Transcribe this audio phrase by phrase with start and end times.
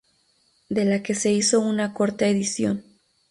[0.69, 2.83] De la que se hizo una corta edición.